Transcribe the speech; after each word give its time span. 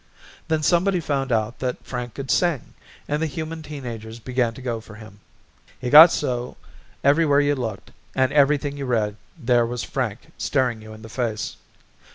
Then 0.47 0.63
somebody 0.63 0.99
found 0.99 1.31
out 1.31 1.61
Frank 1.83 2.15
could 2.15 2.31
sing 2.31 2.73
and 3.07 3.21
the 3.21 3.27
human 3.27 3.61
teen 3.61 3.85
agers 3.85 4.19
began 4.19 4.55
to 4.55 4.61
go 4.63 4.81
for 4.81 4.95
him. 4.95 5.19
It 5.79 5.91
got 5.91 6.11
so 6.11 6.57
everywhere 7.03 7.39
you 7.39 7.53
looked 7.53 7.91
and 8.15 8.31
everything 8.33 8.77
you 8.77 8.85
read, 8.87 9.15
there 9.37 9.63
was 9.67 9.83
Frank 9.83 10.31
staring 10.39 10.81
you 10.81 10.91
in 10.93 11.03
the 11.03 11.09
face. 11.09 11.55